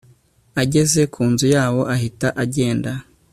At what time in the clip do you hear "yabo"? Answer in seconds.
1.55-1.81